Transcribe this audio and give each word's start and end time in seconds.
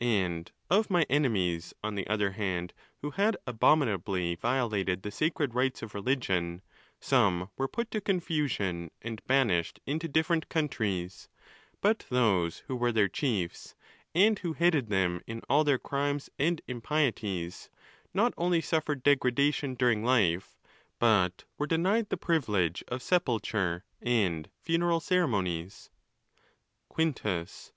And 0.00 0.52
of 0.70 0.88
my 0.88 1.02
enemies, 1.10 1.74
on 1.82 1.96
the 1.96 2.06
other 2.06 2.30
hand, 2.30 2.72
who 3.02 3.10
had 3.10 3.36
abomi 3.44 3.98
nably 3.98 4.38
violated 4.38 5.02
the 5.02 5.10
sacred 5.10 5.52
rites 5.52 5.82
of 5.82 5.94
religion, 5.96 6.62
some 7.00 7.50
were 7.56 7.66
put 7.66 7.90
to 7.90 8.00
confusion 8.00 8.92
and 9.02 9.20
banished 9.26 9.80
into 9.84 10.06
different 10.06 10.48
countries; 10.48 11.28
but 11.80 12.06
those 12.08 12.58
who 12.68 12.76
were 12.76 12.92
their 12.92 13.08
chiefs, 13.08 13.74
and 14.14 14.38
who 14.38 14.52
headed 14.52 14.90
them 14.90 15.20
in 15.26 15.42
all 15.48 15.64
their 15.64 15.76
crimes 15.80 16.30
and 16.38 16.62
impieties, 16.68 17.68
not 18.14 18.32
only 18.36 18.60
suffered 18.60 19.02
degradation 19.02 19.74
during 19.74 20.04
life, 20.04 20.56
but 21.00 21.42
were 21.58 21.66
denied 21.66 22.10
the 22.10 22.16
privilege 22.16 22.84
of 22.86 23.02
sepulture 23.02 23.82
and 24.00 24.50
funeral 24.62 25.00
ceremonies. 25.00 25.90
Quintus. 26.88 27.72